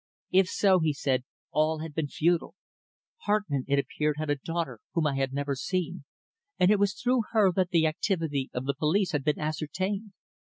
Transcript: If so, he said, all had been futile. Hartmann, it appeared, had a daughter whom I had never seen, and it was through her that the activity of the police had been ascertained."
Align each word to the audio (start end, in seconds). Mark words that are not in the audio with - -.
If 0.31 0.47
so, 0.47 0.79
he 0.79 0.93
said, 0.93 1.25
all 1.51 1.81
had 1.81 1.93
been 1.93 2.07
futile. 2.07 2.55
Hartmann, 3.25 3.65
it 3.67 3.77
appeared, 3.77 4.15
had 4.17 4.31
a 4.31 4.35
daughter 4.35 4.79
whom 4.93 5.05
I 5.05 5.15
had 5.15 5.31
never 5.31 5.53
seen, 5.53 6.05
and 6.57 6.71
it 6.71 6.79
was 6.79 6.95
through 6.95 7.21
her 7.33 7.51
that 7.51 7.69
the 7.69 7.85
activity 7.85 8.49
of 8.51 8.65
the 8.65 8.73
police 8.73 9.11
had 9.11 9.23
been 9.23 9.37
ascertained." 9.37 10.13